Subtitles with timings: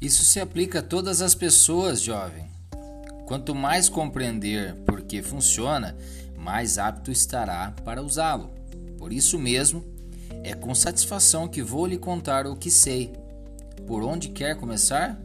[0.00, 2.46] Isso se aplica a todas as pessoas, jovem.
[3.26, 5.96] Quanto mais compreender por que funciona,
[6.36, 8.50] mais apto estará para usá-lo.
[8.96, 9.84] Por isso mesmo,
[10.44, 13.12] é com satisfação que vou lhe contar o que sei.
[13.88, 15.20] Por onde quer começar?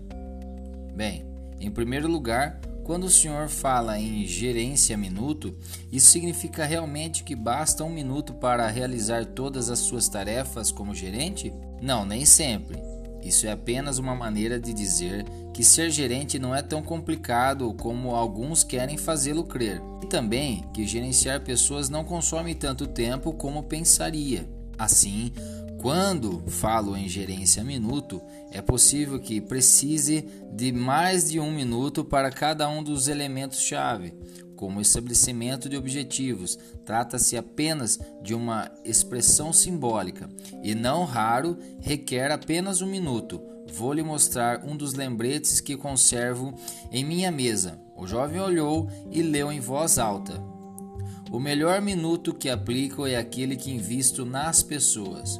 [0.95, 1.23] Bem,
[1.59, 5.55] em primeiro lugar, quando o senhor fala em gerência minuto,
[5.91, 11.53] isso significa realmente que basta um minuto para realizar todas as suas tarefas como gerente?
[11.79, 12.77] Não, nem sempre.
[13.23, 18.15] Isso é apenas uma maneira de dizer que ser gerente não é tão complicado como
[18.15, 19.81] alguns querem fazê-lo crer.
[20.01, 24.47] E também que gerenciar pessoas não consome tanto tempo como pensaria.
[24.77, 25.31] Assim,
[25.83, 32.31] quando falo em gerência minuto, é possível que precise de mais de um minuto para
[32.31, 34.13] cada um dos elementos-chave,
[34.55, 36.57] como estabelecimento de objetivos.
[36.85, 40.29] Trata-se apenas de uma expressão simbólica
[40.63, 43.41] e, não raro, requer apenas um minuto.
[43.71, 46.53] Vou lhe mostrar um dos lembretes que conservo
[46.91, 47.79] em minha mesa.
[47.95, 50.41] O jovem olhou e leu em voz alta:
[51.31, 55.39] O melhor minuto que aplico é aquele que invisto nas pessoas.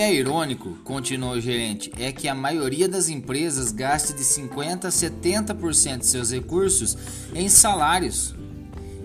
[0.00, 4.88] É irônico, continuou o gerente, é que a maioria das empresas gasta de 50% a
[4.88, 6.96] 70% de seus recursos
[7.34, 8.34] em salários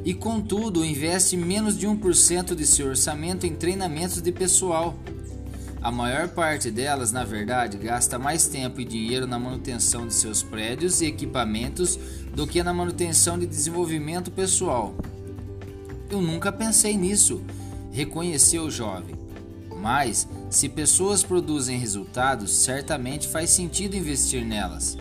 [0.06, 4.96] e, contudo, investe menos de 1% de seu orçamento em treinamentos de pessoal.
[5.82, 10.42] A maior parte delas, na verdade, gasta mais tempo e dinheiro na manutenção de seus
[10.42, 12.00] prédios e equipamentos
[12.34, 14.96] do que na manutenção de desenvolvimento pessoal.
[16.10, 17.42] Eu nunca pensei nisso,
[17.92, 19.16] reconheceu o jovem.
[19.76, 24.98] Mas, se pessoas produzem resultados, certamente faz sentido investir nelas.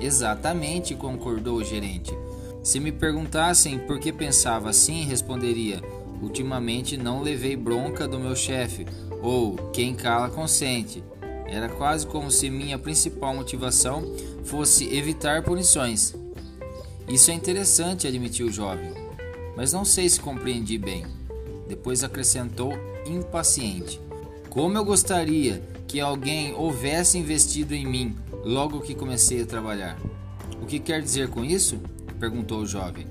[0.00, 2.12] Exatamente, concordou o gerente.
[2.62, 5.80] Se me perguntassem por que pensava assim, responderia:
[6.20, 8.86] Ultimamente não levei bronca do meu chefe,
[9.22, 11.02] ou quem cala consente.
[11.46, 14.02] Era quase como se minha principal motivação
[14.44, 16.14] fosse evitar punições.
[17.08, 18.92] Isso é interessante, admitiu o jovem,
[19.56, 21.04] mas não sei se compreendi bem.
[21.68, 22.72] Depois acrescentou,
[23.06, 24.00] impaciente.
[24.56, 29.98] Como eu gostaria que alguém houvesse investido em mim logo que comecei a trabalhar.
[30.62, 31.78] O que quer dizer com isso?
[32.18, 33.06] perguntou o jovem.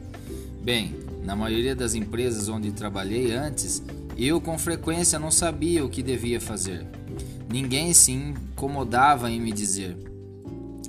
[0.63, 3.83] Bem, na maioria das empresas onde trabalhei antes,
[4.17, 6.83] eu com frequência não sabia o que devia fazer.
[7.47, 9.95] Ninguém se incomodava em me dizer.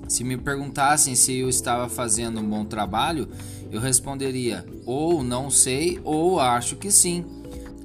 [0.08, 3.28] Se me perguntassem se eu estava fazendo um bom trabalho,
[3.70, 7.26] eu responderia ou não sei ou acho que sim.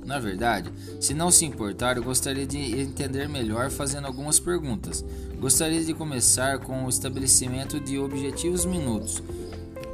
[0.06, 5.06] Na verdade, se não se importar, eu gostaria de entender melhor fazendo algumas perguntas.
[5.40, 9.22] Gostaria de começar com o estabelecimento de objetivos minutos.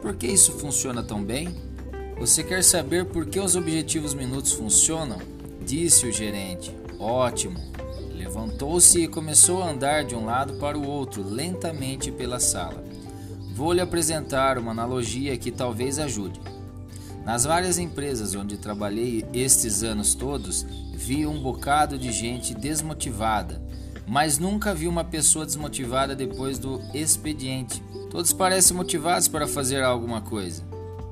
[0.02, 1.56] Por que isso funciona tão bem?
[2.18, 5.20] Você quer saber por que os objetivos minutos funcionam?
[5.66, 6.76] Disse o gerente.
[7.00, 7.60] Ótimo.
[8.16, 12.84] Levantou-se e começou a andar de um lado para o outro, lentamente pela sala.
[13.54, 16.40] Vou lhe apresentar uma analogia que talvez ajude.
[17.28, 23.62] Nas várias empresas onde trabalhei estes anos todos, vi um bocado de gente desmotivada,
[24.08, 27.84] mas nunca vi uma pessoa desmotivada depois do expediente.
[28.10, 30.64] Todos parecem motivados para fazer alguma coisa.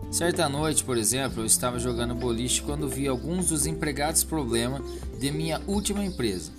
[0.09, 4.81] Certa noite, por exemplo, eu estava jogando boliche quando vi alguns dos empregados problema
[5.19, 6.49] de minha última empresa.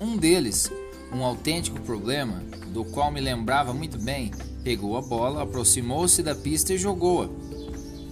[0.00, 0.72] Um deles,
[1.12, 2.42] um autêntico problema,
[2.72, 4.30] do qual me lembrava muito bem,
[4.64, 7.28] pegou a bola, aproximou-se da pista e jogou-a.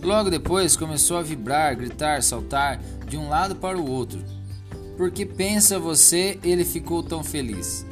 [0.04, 2.78] Logo depois começou a vibrar, gritar, saltar
[3.08, 4.22] de um lado para o outro.
[4.98, 7.86] Por que pensa você ele ficou tão feliz?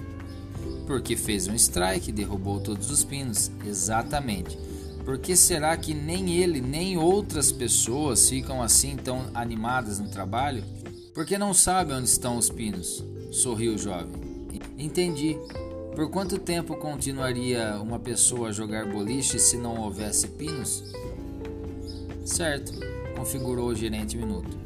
[0.86, 3.50] Porque fez um strike e derrubou todos os pinos.
[3.66, 4.58] Exatamente.
[5.06, 10.62] Por que será que nem ele nem outras pessoas ficam assim tão animadas no trabalho?
[11.14, 13.02] Porque não sabem onde estão os pinos.
[13.30, 14.20] Sorriu o jovem.
[14.76, 15.38] Entendi.
[15.96, 20.84] Por quanto tempo continuaria uma pessoa a jogar boliche se não houvesse pinos?
[22.24, 22.72] Certo,
[23.16, 24.56] configurou o gerente Minuto.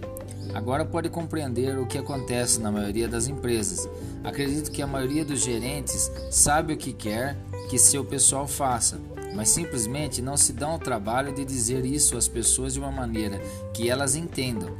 [0.55, 3.89] Agora pode compreender o que acontece na maioria das empresas.
[4.25, 7.37] Acredito que a maioria dos gerentes sabe o que quer
[7.69, 8.99] que seu pessoal faça,
[9.35, 13.39] mas simplesmente não se dão ao trabalho de dizer isso às pessoas de uma maneira
[13.75, 14.71] que elas entendam.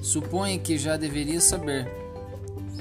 [0.00, 1.90] Suponha que já deveria saber.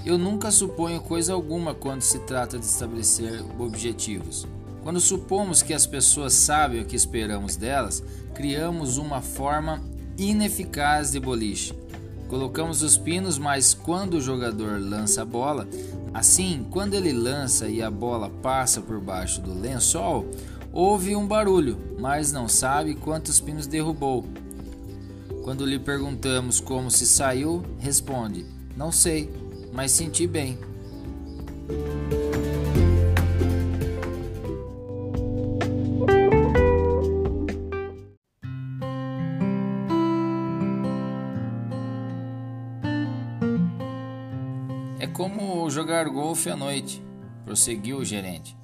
[0.06, 4.48] Eu nunca suponho coisa alguma quando se trata de estabelecer objetivos.
[4.88, 8.02] Quando supomos que as pessoas sabem o que esperamos delas,
[8.34, 9.84] criamos uma forma
[10.18, 11.74] ineficaz de boliche.
[12.30, 15.68] Colocamos os pinos, mas quando o jogador lança a bola,
[16.14, 20.26] assim, quando ele lança e a bola passa por baixo do lençol,
[20.72, 24.24] Ouve um barulho, mas não sabe quantos pinos derrubou.
[25.44, 29.30] Quando lhe perguntamos como se saiu, responde: Não sei,
[29.74, 30.58] mas senti bem.
[45.68, 47.04] Como jogar golfe à noite,
[47.44, 48.56] prosseguiu o gerente.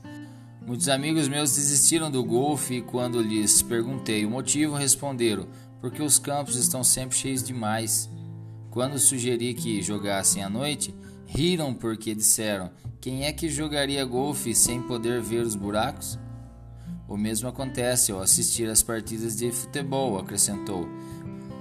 [0.65, 5.45] Muitos amigos meus desistiram do golfe e quando lhes perguntei o motivo, responderam:
[5.81, 8.09] porque os campos estão sempre cheios demais.
[8.71, 10.95] Quando sugeri que jogassem à noite,
[11.27, 12.71] riram porque disseram:
[13.01, 16.17] quem é que jogaria golfe sem poder ver os buracos?
[17.05, 20.87] O mesmo acontece ao assistir às partidas de futebol, acrescentou.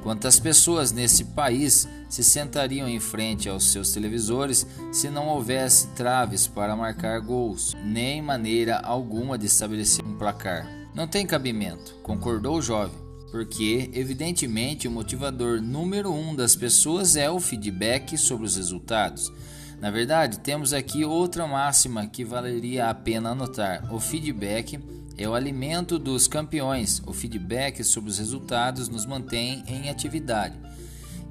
[0.02, 6.48] Quantas pessoas nesse país se sentariam em frente aos seus televisores se não houvesse traves
[6.48, 10.68] para marcar gols, nem maneira alguma de estabelecer um placar?
[10.92, 12.98] Não tem cabimento, concordou o jovem,
[13.30, 19.32] porque, evidentemente, o motivador número um das pessoas é o feedback sobre os resultados.
[19.80, 24.78] Na verdade, temos aqui outra máxima que valeria a pena anotar: o feedback
[25.16, 27.02] é o alimento dos campeões.
[27.06, 30.58] O feedback sobre os resultados nos mantém em atividade.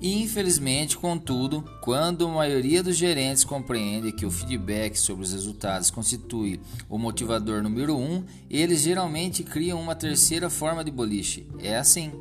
[0.02, 5.92] E, infelizmente, contudo, quando a maioria dos gerentes compreende que o feedback sobre os resultados
[5.92, 11.48] constitui o motivador número um, eles geralmente criam uma terceira forma de boliche.
[11.60, 12.12] É assim.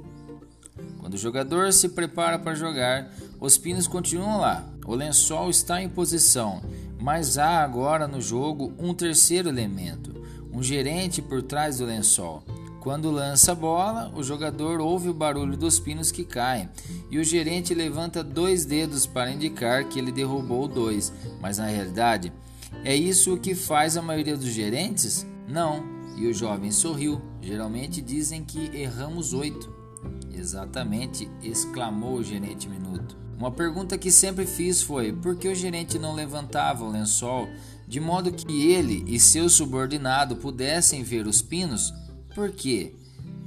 [0.99, 3.11] Quando o jogador se prepara para jogar,
[3.41, 6.61] os pinos continuam lá, o lençol está em posição,
[7.01, 10.20] mas há agora no jogo um terceiro elemento
[10.53, 12.43] um gerente por trás do lençol.
[12.81, 16.69] Quando lança a bola, o jogador ouve o barulho dos pinos que caem
[17.11, 22.33] e o gerente levanta dois dedos para indicar que ele derrubou dois, mas na realidade,
[22.83, 25.27] é isso o que faz a maioria dos gerentes?
[25.47, 25.85] Não.
[26.17, 27.21] E o jovem sorriu.
[27.41, 29.73] Geralmente dizem que erramos oito.
[30.33, 33.17] Exatamente, exclamou o gerente minuto.
[33.37, 37.49] Uma pergunta que sempre fiz foi: por que o gerente não levantava o lençol
[37.91, 41.93] de modo que ele e seu subordinado pudessem ver os pinos?
[42.33, 42.95] Por quê?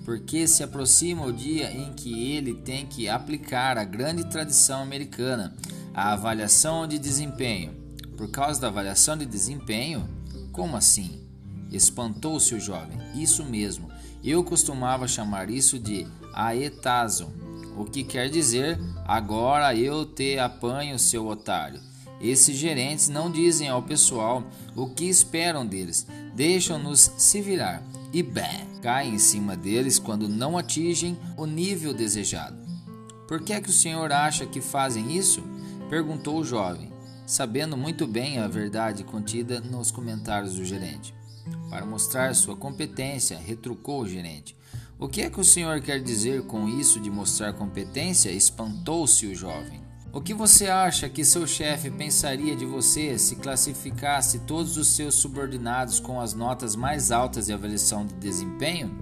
[0.03, 5.55] Porque se aproxima o dia em que ele tem que aplicar a grande tradição americana,
[5.93, 7.73] a avaliação de desempenho.
[8.17, 10.09] Por causa da avaliação de desempenho?
[10.51, 11.25] Como assim?
[11.71, 12.99] Espantou-se o jovem.
[13.15, 13.89] Isso mesmo.
[14.21, 17.31] Eu costumava chamar isso de aetazo
[17.77, 21.79] o que quer dizer agora eu te apanho, seu otário.
[22.23, 24.43] Esses gerentes não dizem ao pessoal
[24.73, 27.83] o que esperam deles, deixam-nos se virar
[28.13, 32.55] e bem, caem em cima deles quando não atingem o nível desejado.
[33.27, 35.43] Por que é que o senhor acha que fazem isso?
[35.89, 36.93] perguntou o jovem,
[37.25, 41.13] sabendo muito bem a verdade contida nos comentários do gerente.
[41.69, 44.55] Para mostrar sua competência, retrucou o gerente.
[44.97, 48.31] O que é que o senhor quer dizer com isso de mostrar competência?
[48.31, 49.81] Espantou-se o jovem.
[50.13, 55.15] O que você acha que seu chefe pensaria de você se classificasse todos os seus
[55.15, 58.95] subordinados com as notas mais altas de avaliação de desempenho?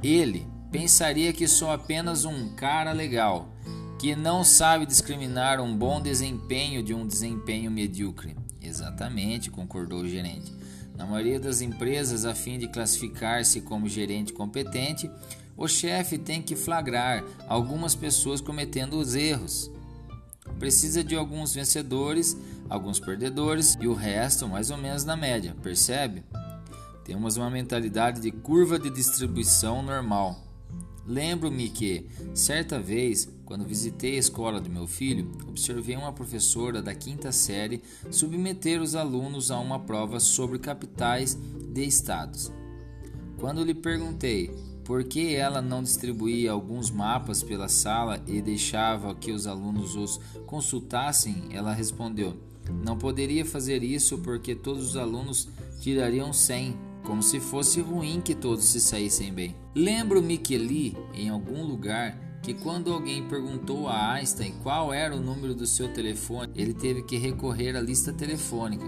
[0.00, 3.52] Ele pensaria que sou apenas um cara legal,
[3.98, 8.36] que não sabe discriminar um bom desempenho de um desempenho medíocre.
[8.62, 10.54] Exatamente, concordou o gerente.
[10.96, 15.10] Na maioria das empresas, a fim de classificar-se como gerente competente,
[15.56, 19.68] o chefe tem que flagrar algumas pessoas cometendo os erros.
[20.58, 22.36] Precisa de alguns vencedores,
[22.68, 26.24] alguns perdedores e o resto mais ou menos na média, percebe?
[27.04, 30.44] Temos uma mentalidade de curva de distribuição normal.
[31.06, 36.94] Lembro-me que, certa vez, quando visitei a escola do meu filho, observei uma professora da
[36.94, 41.34] quinta série submeter os alunos a uma prova sobre capitais
[41.72, 42.52] de estados.
[43.38, 44.54] Quando lhe perguntei
[44.88, 50.18] por que ela não distribuía alguns mapas pela sala e deixava que os alunos os
[50.46, 52.34] consultassem, ela respondeu:
[52.82, 55.46] Não poderia fazer isso porque todos os alunos
[55.78, 59.54] tirariam 100 como se fosse ruim que todos se saíssem bem.
[59.74, 65.20] Lembro-me que li em algum lugar que quando alguém perguntou a Einstein qual era o
[65.20, 68.86] número do seu telefone, ele teve que recorrer à lista telefônica.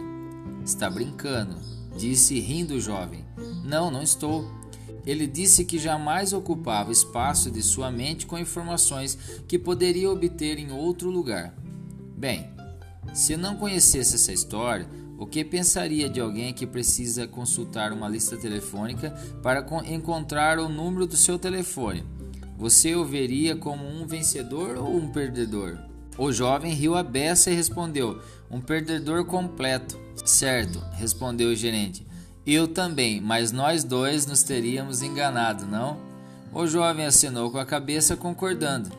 [0.65, 1.57] Está brincando,
[1.95, 3.23] disse rindo o jovem.
[3.63, 4.60] Não, não estou.
[5.07, 10.71] Ele disse que jamais ocupava espaço de sua mente com informações que poderia obter em
[10.71, 11.55] outro lugar.
[12.17, 12.51] Bem,
[13.15, 14.89] se não conhecesse essa história,
[15.19, 19.11] o que pensaria de alguém que precisa consultar uma lista telefônica
[19.43, 22.05] para encontrar o número do seu telefone?
[22.57, 25.79] Você o veria como um vencedor ou um perdedor?
[26.19, 29.99] O jovem riu a beça e respondeu: Um perdedor completo.
[30.25, 32.07] Certo, respondeu o gerente.
[32.53, 36.01] Eu também, mas nós dois nos teríamos enganado, não?
[36.53, 38.91] O jovem assinou com a cabeça, concordando.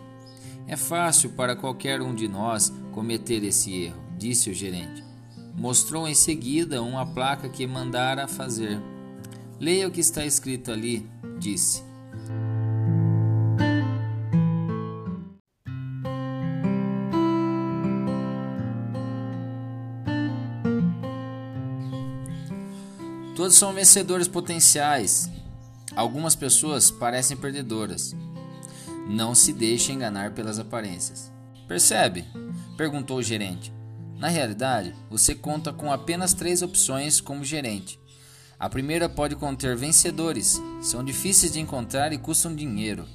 [0.65, 5.03] É fácil para qualquer um de nós cometer esse erro, disse o gerente.
[5.53, 8.79] Mostrou em seguida uma placa que mandara fazer.
[9.59, 11.05] Leia o que está escrito ali,
[11.37, 11.83] disse.
[23.41, 25.27] Todos são vencedores potenciais.
[25.95, 28.15] Algumas pessoas parecem perdedoras.
[29.09, 31.31] Não se deixe enganar pelas aparências.
[31.67, 32.23] Percebe?
[32.77, 33.73] perguntou o gerente.
[34.19, 37.99] Na realidade, você conta com apenas três opções como gerente.
[38.59, 43.07] A primeira pode conter vencedores, são difíceis de encontrar e custam dinheiro.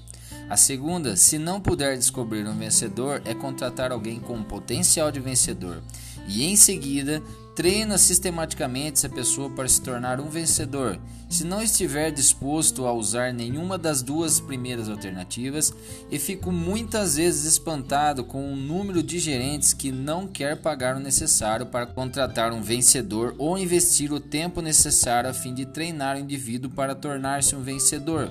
[0.51, 5.81] A segunda, se não puder descobrir um vencedor, é contratar alguém com potencial de vencedor.
[6.29, 7.23] E em seguida,
[7.57, 11.01] Treina sistematicamente essa pessoa para se tornar um vencedor.
[11.27, 15.73] Se não estiver disposto a usar nenhuma das duas primeiras alternativas,
[16.11, 21.01] e fico muitas vezes espantado com o número de gerentes que não quer pagar o
[21.01, 26.21] necessário para contratar um vencedor ou investir o tempo necessário a fim de treinar o
[26.21, 28.31] indivíduo para tornar-se um vencedor.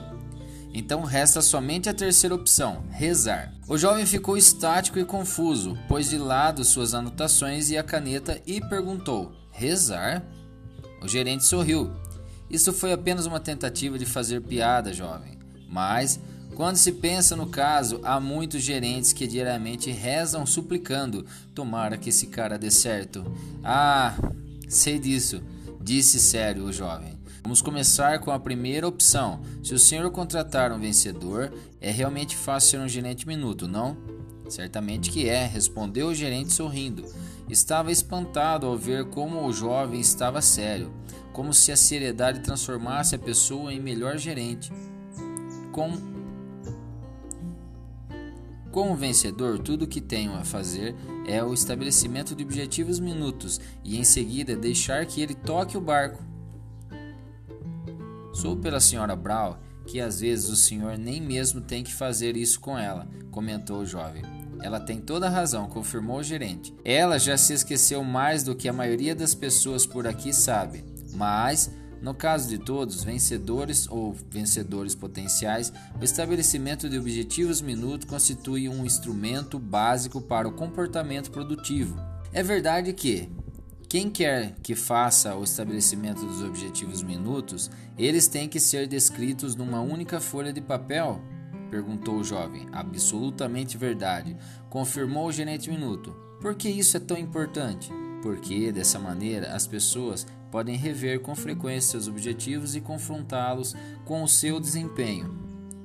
[0.77, 3.53] Então resta somente a terceira opção, rezar.
[3.65, 8.59] O jovem ficou estático e confuso, pôs de lado suas anotações e a caneta e
[8.59, 10.21] perguntou: Rezar?
[11.01, 11.93] O gerente sorriu.
[12.49, 15.39] Isso foi apenas uma tentativa de fazer piada, jovem.
[15.69, 16.19] Mas,
[16.55, 22.27] quando se pensa no caso, há muitos gerentes que diariamente rezam suplicando: Tomara que esse
[22.27, 23.23] cara dê certo.
[23.63, 24.13] Ah,
[24.67, 25.41] sei disso,
[25.79, 27.14] disse sério o jovem.
[27.45, 29.39] Vamos começar com a primeira opção.
[29.61, 33.95] Se o senhor contratar um vencedor, é realmente fácil ser um gerente minuto, não?
[34.49, 37.05] Certamente que é, respondeu o gerente sorrindo.
[37.47, 40.91] Estava espantado ao ver como o jovem estava sério,
[41.31, 44.73] como se a seriedade transformasse a pessoa em melhor gerente.
[45.71, 45.91] Com
[48.71, 50.95] como vencedor, tudo o que tenho a fazer
[51.27, 56.33] é o estabelecimento de objetivos minutos e em seguida deixar que ele toque o barco.
[58.35, 62.59] Sou pela senhora Brown que às vezes o senhor nem mesmo tem que fazer isso
[62.59, 64.23] com ela, comentou o jovem.
[64.61, 66.73] Ela tem toda a razão, confirmou o gerente.
[66.83, 70.83] Ela já se esqueceu mais do que a maioria das pessoas por aqui sabe.
[71.13, 78.67] Mas, no caso de todos, vencedores ou vencedores potenciais, o estabelecimento de objetivos minutos constitui
[78.67, 81.95] um instrumento básico para o comportamento produtivo.
[82.33, 83.29] É verdade que,
[83.85, 89.79] quem quer que faça o estabelecimento dos objetivos minutos, eles têm que ser descritos numa
[89.79, 91.21] única folha de papel?
[91.69, 92.67] perguntou o jovem.
[92.71, 94.35] Absolutamente verdade,
[94.69, 96.11] confirmou o gerente minuto.
[96.41, 97.91] Por que isso é tão importante?
[98.21, 103.75] Porque dessa maneira as pessoas podem rever com frequência seus objetivos e confrontá-los
[104.05, 105.37] com o seu desempenho.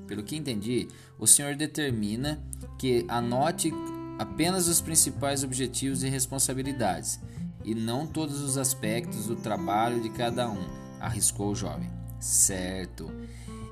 [0.06, 0.88] Pelo que entendi,
[1.18, 2.42] o senhor determina
[2.78, 3.72] que anote
[4.18, 7.18] apenas os principais objetivos e responsabilidades
[7.64, 10.66] e não todos os aspectos do trabalho de cada um,
[11.00, 11.90] arriscou o jovem.
[12.18, 13.10] Certo.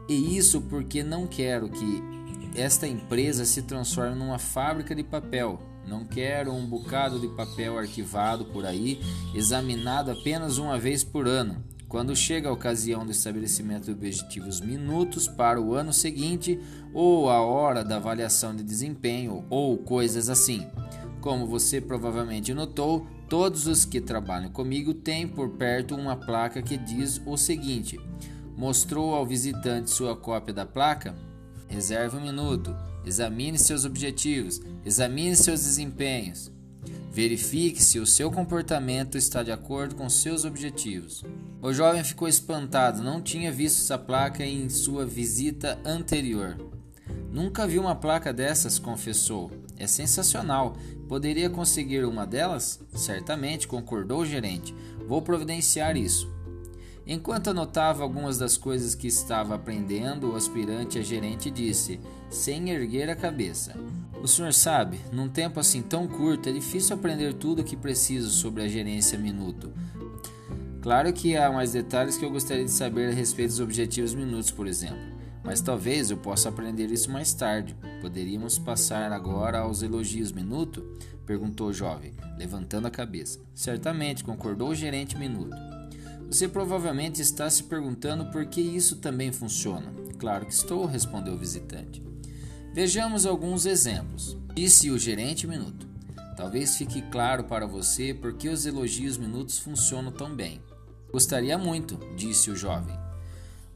[0.09, 2.03] E isso porque não quero que
[2.55, 5.61] esta empresa se transforme numa fábrica de papel.
[5.87, 9.01] Não quero um bocado de papel arquivado por aí,
[9.35, 11.65] examinado apenas uma vez por ano.
[11.89, 16.61] Quando chega a ocasião do estabelecimento de objetivos minutos para o ano seguinte,
[16.93, 20.67] ou a hora da avaliação de desempenho, ou coisas assim.
[21.23, 26.77] Como você provavelmente notou, Todos os que trabalham comigo têm por perto uma placa que
[26.77, 28.01] diz o seguinte:
[28.57, 31.15] Mostrou ao visitante sua cópia da placa?
[31.69, 32.75] Reserve um minuto.
[33.05, 34.61] Examine seus objetivos.
[34.85, 36.51] Examine seus desempenhos.
[37.13, 41.23] Verifique se o seu comportamento está de acordo com seus objetivos.
[41.61, 46.57] O jovem ficou espantado, não tinha visto essa placa em sua visita anterior.
[47.31, 49.51] Nunca vi uma placa dessas, confessou.
[49.77, 50.77] É sensacional.
[51.09, 52.79] Poderia conseguir uma delas?
[52.95, 54.75] Certamente, concordou o gerente.
[55.07, 56.31] Vou providenciar isso.
[57.07, 61.99] Enquanto anotava algumas das coisas que estava aprendendo, o aspirante a gerente disse,
[62.29, 63.75] sem erguer a cabeça:
[64.23, 68.29] O senhor sabe, num tempo assim tão curto, é difícil aprender tudo o que preciso
[68.29, 69.73] sobre a gerência minuto.
[70.83, 74.51] Claro que há mais detalhes que eu gostaria de saber a respeito dos objetivos minutos,
[74.51, 75.18] por exemplo.
[75.49, 77.75] Mas talvez eu possa aprender isso mais tarde.
[78.03, 80.85] Poderíamos passar agora aos elogios minuto?
[81.25, 83.41] perguntou o jovem, levantando a cabeça.
[83.55, 85.57] Certamente, concordou o gerente minuto.
[86.27, 89.91] Você provavelmente está se perguntando por que isso também funciona.
[90.19, 92.03] Claro que estou, respondeu o visitante.
[92.75, 95.87] Vejamos alguns exemplos, disse o gerente minuto.
[96.37, 100.61] Talvez fique claro para você por que os elogios minutos funcionam tão bem.
[101.11, 103.08] Gostaria muito, disse o jovem.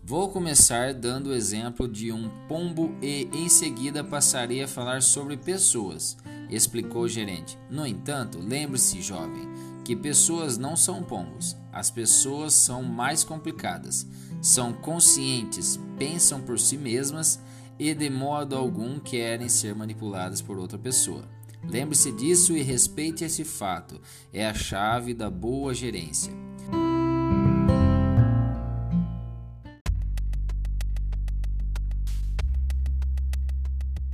[0.04, 5.37] Vou começar dando o exemplo de um pombo e em seguida passarei a falar sobre
[5.37, 6.16] pessoas,
[6.50, 7.56] explicou o gerente.
[7.71, 9.49] No entanto, lembre-se, jovem,
[9.85, 11.56] que pessoas não são pombos.
[11.73, 14.04] As pessoas são mais complicadas.
[14.42, 17.38] São conscientes, pensam por si mesmas
[17.78, 21.28] e de modo algum querem ser manipuladas por outra pessoa.
[21.62, 24.00] Lembre-se disso e respeite esse fato.
[24.32, 26.32] É a chave da boa gerência.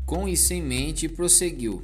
[0.09, 1.83] Com isso em mente, prosseguiu.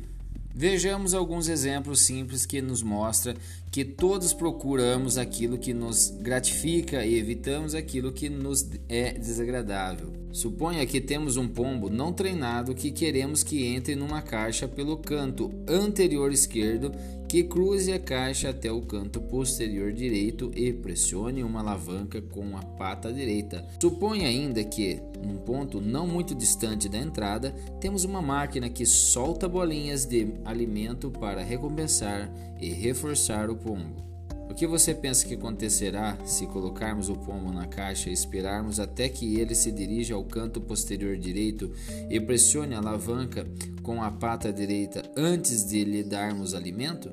[0.55, 3.37] Vejamos alguns exemplos simples que nos mostra
[3.71, 10.11] que todos procuramos aquilo que nos gratifica e evitamos aquilo que nos é desagradável.
[10.33, 15.53] Suponha que temos um pombo não treinado que queremos que entre numa caixa pelo canto
[15.69, 16.93] anterior esquerdo,
[17.29, 22.63] que cruze a caixa até o canto posterior direito e pressione uma alavanca com a
[22.63, 23.67] pata direita.
[23.81, 27.51] Suponha ainda que, num ponto não muito distante da entrada,
[27.81, 34.14] temos uma máquina que solta bolinhas de alimento para recompensar e reforçar o pombo.
[34.49, 39.09] O que você pensa que acontecerá se colocarmos o pombo na caixa e esperarmos até
[39.09, 41.73] que ele se dirija ao canto posterior direito
[42.11, 43.47] e pressione a alavanca
[43.83, 47.11] com a pata direita antes de lhe darmos alimento?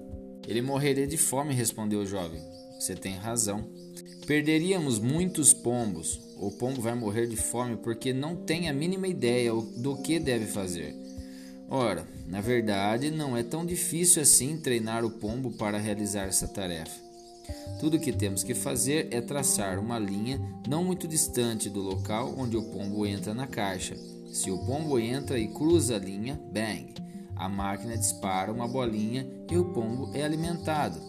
[0.47, 2.41] Ele morreria de fome, respondeu o jovem.
[2.79, 3.69] Você tem razão.
[4.27, 6.19] Perderíamos muitos pombos.
[6.37, 10.45] O pombo vai morrer de fome porque não tem a mínima ideia do que deve
[10.45, 10.95] fazer.
[11.69, 17.10] Ora, na verdade, não é tão difícil assim treinar o pombo para realizar essa tarefa.
[17.79, 22.33] Tudo o que temos que fazer é traçar uma linha não muito distante do local
[22.37, 23.95] onde o pombo entra na caixa.
[24.31, 26.93] Se o pombo entra e cruza a linha, bang!
[27.35, 31.01] A máquina dispara uma bolinha e o pombo é alimentado.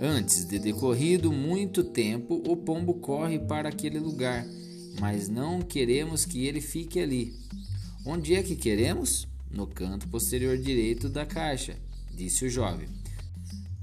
[0.00, 4.46] Antes de decorrido muito tempo, o pombo corre para aquele lugar,
[5.00, 7.34] mas não queremos que ele fique ali.
[8.04, 9.26] Onde é que queremos?
[9.50, 11.76] No canto posterior direito da caixa,
[12.14, 12.88] disse o jovem.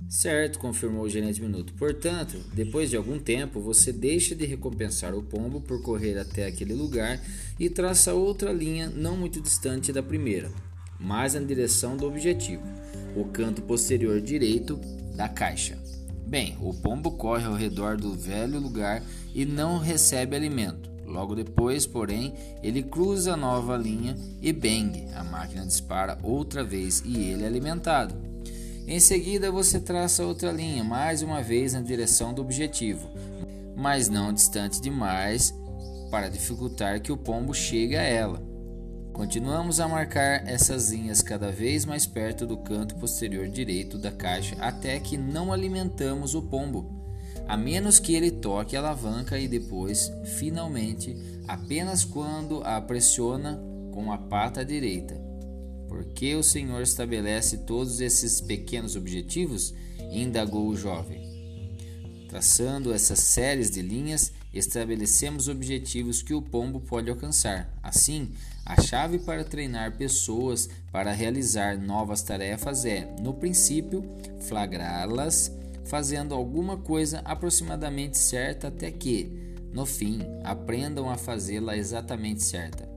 [0.10, 1.72] Certo, confirmou o gerente Minuto.
[1.76, 6.74] Portanto, depois de algum tempo, você deixa de recompensar o pombo por correr até aquele
[6.74, 7.22] lugar
[7.60, 10.52] e traça outra linha não muito distante da primeira,
[11.00, 12.64] mas na direção do objetivo,
[13.16, 14.78] o canto posterior direito
[15.16, 15.78] da caixa.
[16.26, 20.90] Bem, o pombo corre ao redor do velho lugar e não recebe alimento.
[21.06, 27.04] Logo depois, porém, ele cruza a nova linha e bang, a máquina dispara outra vez
[27.06, 28.29] e ele é alimentado.
[28.90, 33.08] Em seguida, você traça outra linha, mais uma vez na direção do objetivo,
[33.76, 35.54] mas não distante demais
[36.10, 38.42] para dificultar que o pombo chegue a ela.
[39.14, 44.56] Continuamos a marcar essas linhas cada vez mais perto do canto posterior direito da caixa
[44.60, 46.92] até que não alimentamos o pombo,
[47.48, 51.16] a menos que ele toque a alavanca e depois, finalmente,
[51.48, 55.29] apenas quando a pressiona com a pata direita.
[55.90, 59.74] Por que o Senhor estabelece todos esses pequenos objetivos?
[60.12, 61.30] indagou o jovem.
[62.28, 67.72] Traçando essas séries de linhas, estabelecemos objetivos que o pombo pode alcançar.
[67.82, 68.32] Assim,
[68.66, 74.04] a chave para treinar pessoas para realizar novas tarefas é, no princípio,
[74.48, 75.52] flagrá-las
[75.86, 82.89] fazendo alguma coisa aproximadamente certa até que, no fim, aprendam a fazê-la exatamente certa.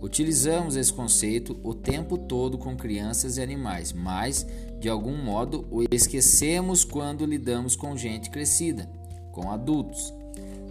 [0.00, 4.46] Utilizamos esse conceito o tempo todo com crianças e animais, mas,
[4.78, 8.88] de algum modo, o esquecemos quando lidamos com gente crescida,
[9.32, 10.14] com adultos.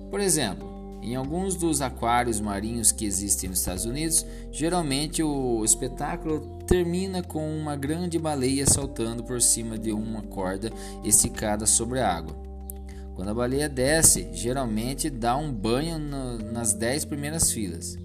[0.10, 6.58] Por exemplo, em alguns dos aquários marinhos que existem nos Estados Unidos, geralmente o espetáculo
[6.66, 10.72] termina com uma grande baleia saltando por cima de uma corda
[11.04, 12.36] esticada sobre a água.
[13.14, 17.98] Quando a baleia desce, geralmente dá um banho no, nas dez primeiras filas.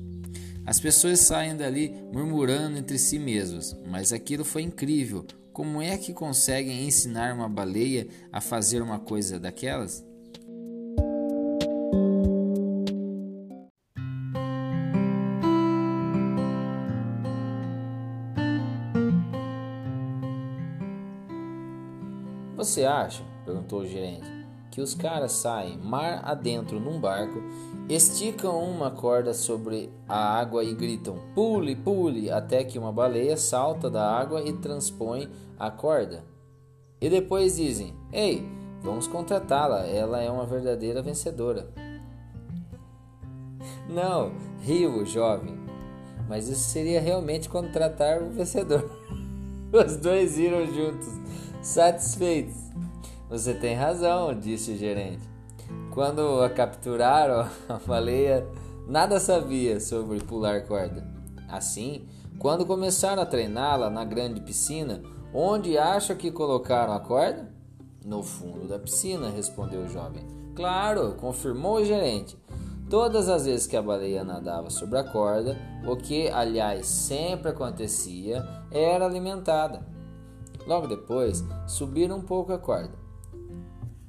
[0.64, 5.27] As pessoas saem dali murmurando entre si mesmas, mas aquilo foi incrível.
[5.53, 10.05] Como é que conseguem ensinar uma baleia a fazer uma coisa daquelas?
[22.57, 24.42] Você acha, perguntou o gerente,
[24.73, 27.41] que os caras saem mar adentro num barco
[27.89, 33.91] Esticam uma corda sobre a água e gritam: pule, pule, até que uma baleia salta
[33.91, 36.25] da água e transpõe a corda.
[37.01, 38.49] E depois dizem: Ei,
[38.81, 41.69] vamos contratá-la, ela é uma verdadeira vencedora.
[43.89, 45.59] Não, riu o jovem,
[46.29, 48.89] mas isso seria realmente contratar o vencedor.
[49.71, 51.09] Os dois riram juntos,
[51.61, 52.72] satisfeitos.
[53.33, 55.27] Você tem razão, disse o gerente.
[55.90, 58.47] Quando a capturaram, a baleia
[58.87, 61.03] nada sabia sobre pular corda.
[61.49, 62.07] Assim,
[62.38, 65.01] quando começaram a treiná-la na grande piscina,
[65.33, 67.51] onde acha que colocaram a corda?
[68.05, 70.27] No fundo da piscina, respondeu o jovem.
[70.55, 72.37] Claro, confirmou o gerente.
[72.90, 75.57] Todas as vezes que a baleia nadava sobre a corda,
[75.88, 79.87] o que aliás sempre acontecia, era alimentada.
[80.66, 83.02] Logo depois, subiram um pouco a corda.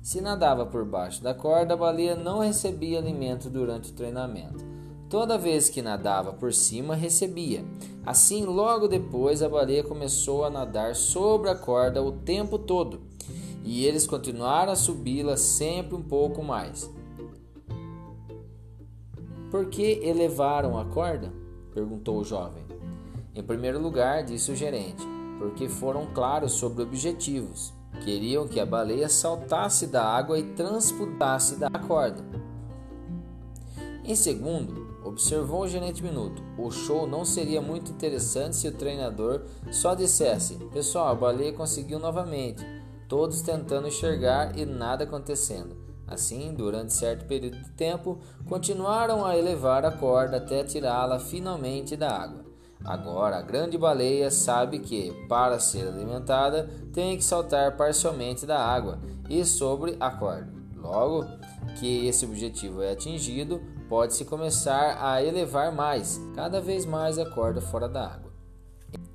[0.04, 4.62] Se nadava por baixo da corda, a baleia não recebia alimento durante o treinamento.
[5.10, 7.64] Toda vez que nadava por cima, recebia.
[8.06, 13.00] Assim, logo depois, a baleia começou a nadar sobre a corda o tempo todo,
[13.64, 16.92] e eles continuaram a subi-la sempre um pouco mais.
[19.50, 21.32] Por que elevaram a corda?
[21.74, 22.66] perguntou o jovem.
[23.34, 25.08] Em primeiro lugar, disse o gerente,
[25.40, 27.74] porque foram claros sobre objetivos.
[28.02, 32.24] Queriam que a baleia saltasse da água e transputasse da corda.
[34.06, 39.44] Em segundo, observou o gerente Minuto, o show não seria muito interessante se o treinador
[39.72, 42.66] só dissesse: Pessoal, a baleia conseguiu novamente.
[43.08, 45.78] Todos tentando enxergar e nada acontecendo.
[46.06, 52.12] Assim, durante certo período de tempo, continuaram a elevar a corda até tirá-la finalmente da
[52.12, 52.53] água.
[52.86, 59.00] Agora, a grande baleia sabe que, para ser alimentada, tem que saltar parcialmente da água
[59.30, 60.52] e sobre a corda.
[60.76, 61.26] Logo
[61.80, 67.62] que esse objetivo é atingido, pode-se começar a elevar mais, cada vez mais a corda
[67.62, 68.34] fora da água.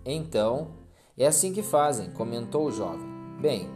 [0.05, 0.69] Então,
[1.17, 3.07] é assim que fazem, comentou o jovem.
[3.39, 3.69] Bem,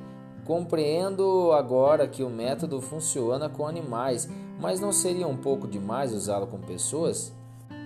[0.46, 4.26] compreendo agora que o método funciona com animais,
[4.58, 7.32] mas não seria um pouco demais usá-lo com pessoas?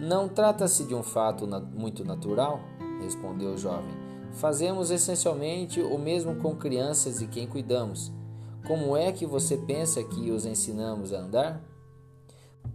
[0.00, 2.60] Não trata-se de um fato muito natural,
[3.00, 3.94] respondeu o jovem.
[4.32, 8.12] Fazemos essencialmente o mesmo com crianças de quem cuidamos.
[8.66, 11.62] Como é que você pensa que os ensinamos a andar?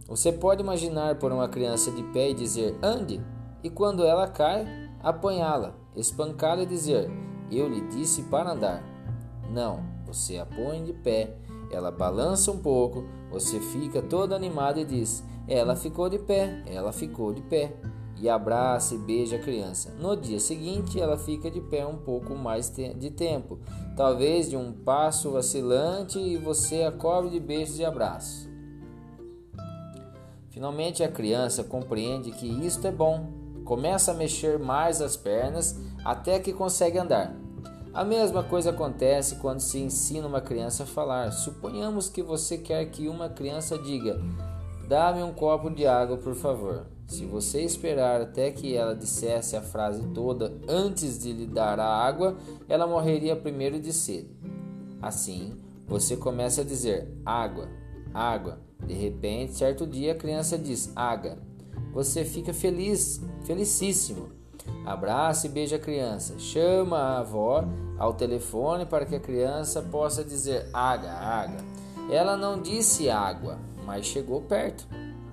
[0.06, 3.20] Você pode imaginar por uma criança de pé e dizer ande,
[3.62, 4.66] e quando ela cai,
[5.00, 7.10] apanhá-la, espancá-la e dizer
[7.50, 8.82] eu lhe disse para andar.
[9.50, 11.36] Não, você a põe de pé,
[11.70, 16.92] ela balança um pouco, você fica todo animado e diz ela ficou de pé, ela
[16.92, 17.74] ficou de pé
[18.20, 19.92] e abraça e beija a criança.
[19.98, 23.58] No dia seguinte, ela fica de pé um pouco mais de tempo,
[23.96, 28.48] talvez de um passo vacilante, e você a cobre de beijos e abraços.
[30.50, 33.26] Finalmente, a criança compreende que isto é bom,
[33.64, 37.34] começa a mexer mais as pernas até que consegue andar.
[37.92, 41.30] A mesma coisa acontece quando se ensina uma criança a falar.
[41.30, 44.18] Suponhamos que você quer que uma criança diga
[44.92, 46.84] Dá-me um copo de água, por favor.
[47.06, 51.86] Se você esperar até que ela dissesse a frase toda antes de lhe dar a
[51.86, 52.36] água,
[52.68, 54.28] ela morreria primeiro de sede.
[55.00, 57.70] Assim, você começa a dizer água,
[58.12, 58.58] água.
[58.86, 61.38] De repente, certo dia a criança diz água.
[61.94, 64.28] Você fica feliz, felicíssimo.
[64.84, 66.38] Abraça e beija a criança.
[66.38, 67.64] Chama a avó
[67.98, 71.60] ao telefone para que a criança possa dizer água, água.
[72.10, 74.86] Ela não disse água, mas chegou perto.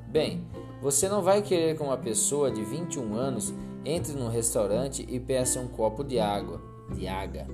[0.08, 0.46] Bem,
[0.82, 3.54] você não vai querer que uma pessoa de 21 anos
[3.86, 6.62] entre num restaurante e peça um copo de água,
[6.94, 7.46] de água.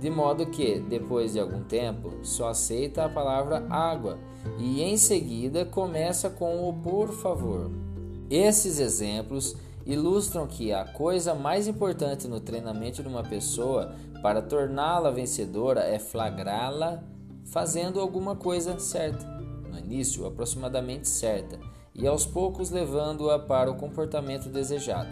[0.00, 4.18] De modo que, depois de algum tempo, só aceita a palavra água
[4.58, 7.70] e em seguida começa com o por favor.
[8.30, 15.10] Esses exemplos ilustram que a coisa mais importante no treinamento de uma pessoa para torná-la
[15.10, 17.02] vencedora é flagrá-la
[17.44, 19.37] fazendo alguma coisa certa
[19.88, 21.58] início aproximadamente certa,
[21.94, 25.08] e aos poucos levando-a para o comportamento desejado.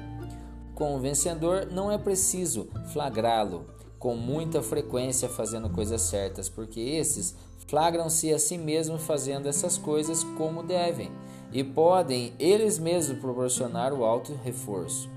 [0.75, 3.67] Com o vencedor não é preciso flagrá-lo
[3.99, 7.35] com muita frequência fazendo coisas certas, porque esses
[7.67, 11.11] flagram-se a si mesmos fazendo essas coisas como devem
[11.51, 15.09] e podem eles mesmos proporcionar o alto reforço.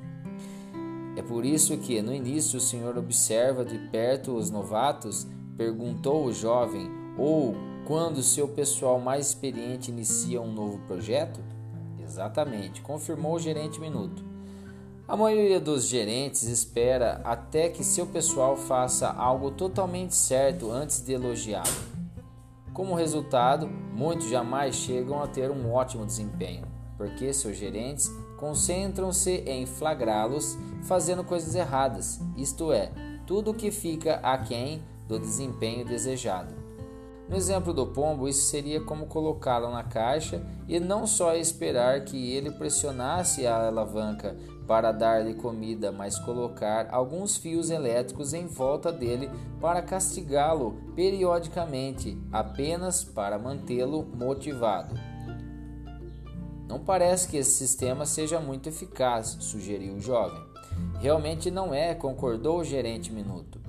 [1.18, 6.32] É por isso que no início o Senhor observa de perto os novatos, perguntou o
[6.32, 7.54] jovem, ou
[7.90, 11.40] quando seu pessoal mais experiente inicia um novo projeto?
[12.00, 14.24] Exatamente, confirmou o gerente Minuto.
[15.08, 21.14] A maioria dos gerentes espera até que seu pessoal faça algo totalmente certo antes de
[21.14, 21.66] elogiá-lo.
[22.76, 29.66] Como resultado, muitos jamais chegam a ter um ótimo desempenho, porque seus gerentes concentram-se em
[29.66, 32.92] flagrá-los fazendo coisas erradas, isto é,
[33.26, 36.59] tudo o que fica aquém do desempenho desejado.
[37.30, 42.34] No exemplo do pombo, isso seria como colocá-lo na caixa e não só esperar que
[42.34, 49.30] ele pressionasse a alavanca para dar-lhe comida, mas colocar alguns fios elétricos em volta dele
[49.62, 54.96] para castigá-lo periodicamente, apenas para mantê-lo motivado.
[56.68, 60.42] Não parece que esse sistema seja muito eficaz, sugeriu o jovem.
[61.00, 63.60] Realmente não é, concordou o gerente minuto.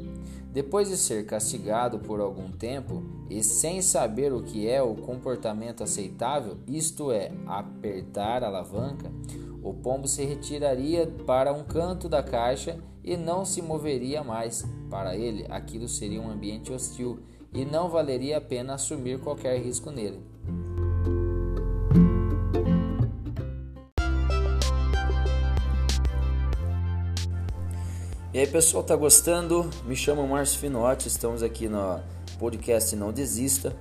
[0.53, 5.85] Depois de ser castigado por algum tempo e sem saber o que é o comportamento
[5.85, 9.13] aceitável, isto é, apertar a alavanca,
[9.63, 14.65] o pombo se retiraria para um canto da caixa e não se moveria mais.
[14.91, 17.21] Para ele, aquilo seria um ambiente hostil
[17.53, 20.21] e não valeria a pena assumir qualquer risco nele.
[28.41, 29.69] E aí pessoal, tá gostando?
[29.85, 32.01] Me chamo Márcio Finotti, estamos aqui no
[32.39, 33.77] podcast Não Desista.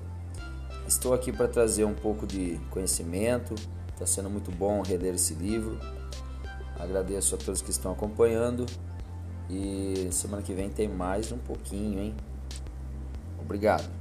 [0.85, 3.55] Estou aqui para trazer um pouco de conhecimento,
[3.93, 5.79] está sendo muito bom reler esse livro.
[6.77, 8.65] Agradeço a todos que estão acompanhando
[9.49, 12.15] e semana que vem tem mais um pouquinho, hein?
[13.39, 13.98] Obrigado.